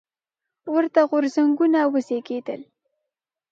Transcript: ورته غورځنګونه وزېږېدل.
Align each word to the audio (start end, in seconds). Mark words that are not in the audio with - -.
ورته 0.73 1.01
غورځنګونه 1.09 1.79
وزېږېدل. 1.93 2.61